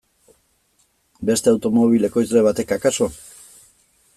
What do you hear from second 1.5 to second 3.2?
automobil ekoizle batek akaso?